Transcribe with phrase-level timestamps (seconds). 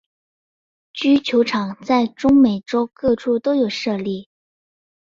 [0.93, 4.29] 蹴球场在中美洲各处都有设立。